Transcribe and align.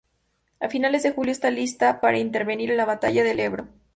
A 0.59 0.67
finales 0.67 1.03
de 1.03 1.11
julio 1.11 1.31
está 1.31 1.51
lista 1.51 2.01
para 2.01 2.17
intervenir 2.17 2.71
en 2.71 2.77
la 2.77 2.85
Batalla 2.85 3.23
del 3.23 3.39
Ebro. 3.39 3.67